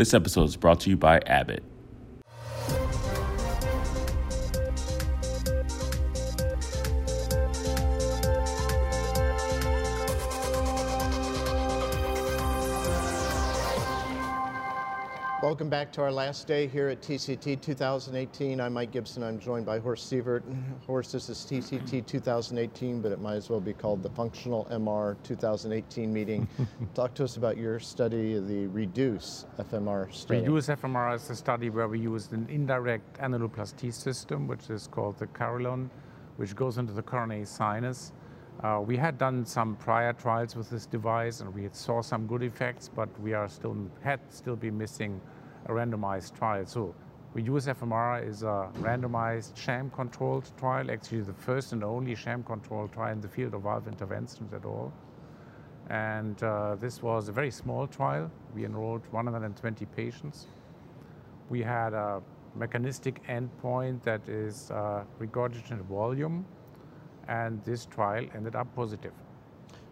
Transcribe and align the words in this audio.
This 0.00 0.14
episode 0.14 0.44
is 0.44 0.56
brought 0.56 0.80
to 0.80 0.88
you 0.88 0.96
by 0.96 1.18
Abbott. 1.26 1.62
Welcome 15.42 15.70
back 15.70 15.90
to 15.92 16.02
our 16.02 16.12
last 16.12 16.46
day 16.46 16.66
here 16.66 16.88
at 16.90 17.00
TCT 17.00 17.62
2018. 17.62 18.60
I'm 18.60 18.74
Mike 18.74 18.90
Gibson. 18.90 19.22
I'm 19.22 19.38
joined 19.38 19.64
by 19.64 19.78
Horst 19.78 20.12
Sievert. 20.12 20.42
Horst, 20.86 21.12
this 21.12 21.30
is 21.30 21.38
TCT 21.38 22.06
2018, 22.06 23.00
but 23.00 23.10
it 23.10 23.22
might 23.22 23.36
as 23.36 23.48
well 23.48 23.58
be 23.58 23.72
called 23.72 24.02
the 24.02 24.10
Functional 24.10 24.66
MR 24.70 25.16
2018 25.22 26.12
meeting. 26.12 26.46
Talk 26.94 27.14
to 27.14 27.24
us 27.24 27.38
about 27.38 27.56
your 27.56 27.80
study, 27.80 28.38
the 28.38 28.66
REDUCE 28.66 29.46
FMR 29.58 30.12
study. 30.12 30.40
REDUCE 30.40 30.66
FMR 30.66 31.14
is 31.14 31.30
a 31.30 31.36
study 31.36 31.70
where 31.70 31.88
we 31.88 32.00
used 32.00 32.34
an 32.34 32.46
indirect 32.50 33.18
annuloplasty 33.18 33.94
system, 33.94 34.46
which 34.46 34.68
is 34.68 34.88
called 34.88 35.18
the 35.18 35.26
Carillon, 35.28 35.90
which 36.36 36.54
goes 36.54 36.76
into 36.76 36.92
the 36.92 37.02
coronary 37.02 37.46
sinus. 37.46 38.12
Uh, 38.62 38.78
we 38.84 38.94
had 38.94 39.16
done 39.16 39.44
some 39.44 39.74
prior 39.76 40.12
trials 40.12 40.54
with 40.54 40.68
this 40.68 40.84
device 40.84 41.40
and 41.40 41.54
we 41.54 41.66
saw 41.72 42.02
some 42.02 42.26
good 42.26 42.42
effects, 42.42 42.90
but 42.94 43.08
we 43.20 43.32
are 43.32 43.48
still 43.48 43.74
had 44.02 44.20
still 44.28 44.56
been 44.56 44.76
missing 44.76 45.18
a 45.66 45.72
randomized 45.72 46.36
trial. 46.36 46.66
So 46.66 46.94
REDUCE 47.32 47.66
FMR 47.66 48.28
is 48.28 48.42
a 48.42 48.68
randomized 48.80 49.56
sham-controlled 49.56 50.50
trial, 50.58 50.90
actually 50.90 51.22
the 51.22 51.32
first 51.32 51.72
and 51.72 51.82
only 51.82 52.14
sham-controlled 52.14 52.92
trial 52.92 53.12
in 53.12 53.20
the 53.22 53.28
field 53.28 53.54
of 53.54 53.62
valve 53.62 53.88
interventions 53.88 54.52
at 54.52 54.66
all. 54.66 54.92
And 55.88 56.42
uh, 56.42 56.74
this 56.74 57.02
was 57.02 57.28
a 57.28 57.32
very 57.32 57.50
small 57.50 57.86
trial. 57.86 58.30
We 58.54 58.66
enrolled 58.66 59.02
120 59.10 59.86
patients. 59.86 60.48
We 61.48 61.62
had 61.62 61.94
a 61.94 62.20
mechanistic 62.54 63.26
endpoint 63.26 64.02
that 64.02 64.28
is 64.28 64.70
uh, 64.70 65.04
regurgitant 65.18 65.82
volume, 65.82 66.44
and 67.30 67.64
this 67.64 67.86
trial 67.86 68.26
ended 68.34 68.54
up 68.54 68.66
positive. 68.74 69.12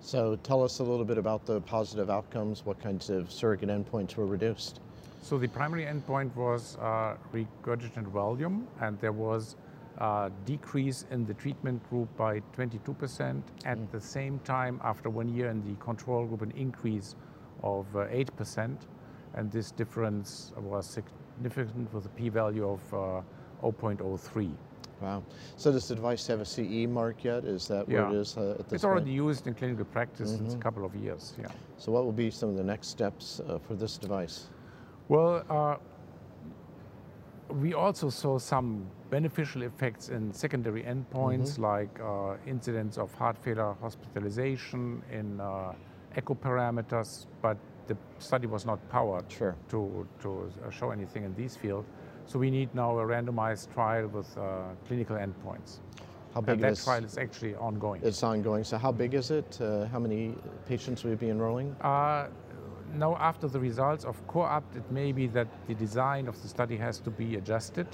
So 0.00 0.36
tell 0.42 0.64
us 0.64 0.80
a 0.80 0.82
little 0.82 1.04
bit 1.04 1.18
about 1.18 1.46
the 1.46 1.60
positive 1.60 2.10
outcomes. 2.10 2.64
What 2.64 2.80
kinds 2.80 3.10
of 3.10 3.30
surrogate 3.30 3.68
endpoints 3.68 4.16
were 4.16 4.26
reduced? 4.26 4.80
So 5.22 5.38
the 5.38 5.48
primary 5.48 5.84
endpoint 5.84 6.34
was 6.34 6.76
uh, 6.76 7.16
regurgitant 7.32 8.06
volume, 8.08 8.66
and 8.80 8.98
there 9.00 9.12
was 9.12 9.56
a 9.98 10.30
decrease 10.44 11.04
in 11.10 11.26
the 11.26 11.34
treatment 11.34 11.88
group 11.90 12.08
by 12.16 12.40
22%. 12.56 13.42
At 13.64 13.78
mm. 13.78 13.90
the 13.90 14.00
same 14.00 14.38
time, 14.40 14.80
after 14.84 15.10
one 15.10 15.28
year 15.28 15.50
in 15.50 15.62
the 15.64 15.74
control 15.84 16.26
group, 16.26 16.42
an 16.42 16.52
increase 16.52 17.16
of 17.62 17.86
uh, 17.96 18.06
8%. 18.06 18.76
And 19.34 19.50
this 19.50 19.70
difference 19.70 20.52
was 20.56 20.86
significant 20.86 21.92
with 21.92 22.06
a 22.06 22.10
p-value 22.10 22.68
of 22.68 22.94
uh, 22.94 23.22
0.03. 23.62 24.52
Wow. 25.00 25.22
So 25.56 25.72
does 25.72 25.88
the 25.88 25.94
device 25.94 26.26
have 26.28 26.40
a 26.40 26.44
CE 26.44 26.86
mark 26.88 27.24
yet? 27.24 27.44
Is 27.44 27.68
that 27.68 27.88
yeah. 27.88 28.08
where 28.08 28.18
it 28.18 28.20
is 28.20 28.36
uh, 28.36 28.56
at 28.58 28.68
this 28.68 28.76
It's 28.76 28.84
already 28.84 29.06
point? 29.06 29.28
used 29.28 29.46
in 29.46 29.54
clinical 29.54 29.84
practice 29.84 30.30
mm 30.30 30.36
-hmm. 30.36 30.38
since 30.38 30.52
a 30.52 30.56
mm-hmm. 30.56 30.62
couple 30.62 30.84
of 30.84 30.94
years, 30.94 31.34
yeah. 31.38 31.50
So 31.76 31.92
what 31.92 32.04
will 32.04 32.18
be 32.24 32.30
some 32.30 32.52
of 32.52 32.56
the 32.56 32.64
next 32.64 32.88
steps 32.88 33.40
uh, 33.40 33.58
for 33.58 33.76
this 33.76 33.98
device? 33.98 34.48
Well, 35.08 35.44
uh, 35.50 35.76
we 37.62 37.74
also 37.74 38.10
saw 38.10 38.38
some 38.38 38.86
beneficial 39.10 39.62
effects 39.62 40.08
in 40.08 40.32
secondary 40.32 40.82
endpoints 40.82 41.58
mm 41.58 41.64
-hmm. 41.64 41.78
like 41.78 42.02
uh, 42.02 42.52
incidence 42.54 43.00
of 43.02 43.14
heart 43.14 43.38
failure 43.38 43.74
hospitalization 43.80 45.02
in 45.12 45.40
uh, 45.40 46.18
echo 46.18 46.34
parameters, 46.34 47.26
but 47.42 47.56
the 47.86 47.96
study 48.18 48.46
was 48.46 48.64
not 48.64 48.78
powered 48.88 49.30
sure. 49.30 49.54
to, 49.68 50.06
to 50.22 50.28
uh, 50.30 50.70
show 50.70 50.90
anything 50.90 51.24
in 51.24 51.34
these 51.34 51.58
fields. 51.58 51.86
So 52.26 52.38
we 52.40 52.50
need 52.50 52.74
now 52.74 52.98
a 52.98 53.04
randomized 53.04 53.72
trial 53.72 54.08
with 54.08 54.36
uh, 54.36 54.74
clinical 54.86 55.16
endpoints. 55.16 55.78
How 56.34 56.40
big 56.40 56.54
and 56.54 56.64
that 56.64 56.72
is, 56.72 56.84
trial 56.84 57.04
is 57.04 57.16
actually 57.16 57.54
ongoing. 57.54 58.02
It's 58.04 58.22
ongoing. 58.22 58.64
So 58.64 58.76
how 58.76 58.92
big 58.92 59.14
is 59.14 59.30
it? 59.30 59.58
Uh, 59.60 59.86
how 59.86 60.00
many 60.00 60.34
patients 60.66 61.04
will 61.04 61.12
you 61.12 61.16
be 61.16 61.30
enrolling? 61.30 61.74
Uh, 61.80 62.26
now 62.94 63.16
after 63.16 63.48
the 63.48 63.60
results 63.60 64.04
of 64.04 64.26
COAPT, 64.26 64.76
it 64.76 64.90
may 64.90 65.12
be 65.12 65.28
that 65.28 65.48
the 65.66 65.74
design 65.74 66.28
of 66.28 66.40
the 66.42 66.48
study 66.48 66.76
has 66.76 66.98
to 67.00 67.10
be 67.10 67.36
adjusted. 67.36 67.86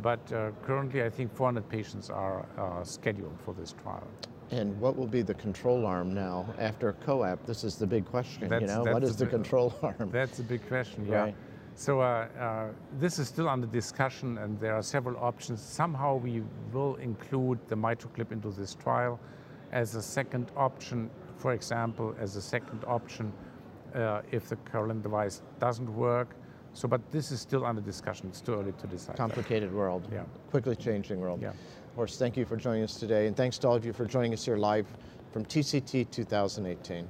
But 0.00 0.20
uh, 0.32 0.50
currently, 0.62 1.02
I 1.02 1.10
think 1.10 1.34
400 1.34 1.68
patients 1.68 2.08
are 2.08 2.46
uh, 2.58 2.84
scheduled 2.84 3.40
for 3.40 3.52
this 3.54 3.74
trial. 3.82 4.06
And 4.50 4.78
what 4.80 4.96
will 4.96 5.06
be 5.08 5.22
the 5.22 5.34
control 5.34 5.86
arm 5.86 6.14
now 6.14 6.46
after 6.58 6.92
COAPT? 7.04 7.46
This 7.46 7.64
is 7.64 7.76
the 7.76 7.86
big 7.86 8.04
question. 8.04 8.48
That's, 8.48 8.60
you 8.60 8.68
know, 8.68 8.84
what 8.84 9.02
is 9.02 9.16
the, 9.16 9.24
the, 9.24 9.30
control 9.30 9.74
arm? 9.82 10.10
That's 10.12 10.38
a 10.38 10.44
big 10.44 10.66
question. 10.68 11.06
Yeah. 11.06 11.16
Right. 11.16 11.34
So 11.76 12.00
uh, 12.00 12.26
uh, 12.40 12.68
this 12.98 13.18
is 13.18 13.28
still 13.28 13.50
under 13.50 13.66
discussion, 13.66 14.38
and 14.38 14.58
there 14.58 14.74
are 14.74 14.82
several 14.82 15.16
options. 15.18 15.60
Somehow 15.60 16.16
we 16.16 16.42
will 16.72 16.96
include 16.96 17.58
the 17.68 17.76
MitraClip 17.76 18.32
into 18.32 18.50
this 18.50 18.74
trial 18.74 19.20
as 19.72 19.94
a 19.94 20.02
second 20.02 20.50
option. 20.56 21.10
For 21.36 21.52
example, 21.52 22.16
as 22.18 22.34
a 22.36 22.40
second 22.40 22.82
option 22.86 23.30
uh, 23.94 24.22
if 24.30 24.48
the 24.48 24.56
current 24.56 25.02
device 25.02 25.42
doesn't 25.60 25.94
work. 25.94 26.34
So, 26.72 26.88
but 26.88 27.00
this 27.10 27.30
is 27.30 27.40
still 27.40 27.64
under 27.66 27.82
discussion. 27.82 28.28
It's 28.28 28.40
too 28.40 28.54
early 28.54 28.72
to 28.72 28.86
decide. 28.86 29.16
Complicated 29.16 29.72
world. 29.72 30.08
Yeah. 30.10 30.24
Quickly 30.50 30.76
changing 30.76 31.20
world. 31.20 31.42
Yeah. 31.42 31.52
Horst, 31.94 32.18
thank 32.18 32.38
you 32.38 32.46
for 32.46 32.56
joining 32.56 32.84
us 32.84 32.96
today, 32.96 33.26
and 33.26 33.36
thanks 33.36 33.58
to 33.58 33.68
all 33.68 33.76
of 33.76 33.84
you 33.84 33.92
for 33.92 34.06
joining 34.06 34.32
us 34.32 34.44
here 34.46 34.56
live 34.56 34.86
from 35.30 35.44
TCT 35.44 36.10
2018. 36.10 37.06